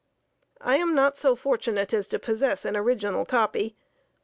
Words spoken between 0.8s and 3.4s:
not so fortunate as to possess an original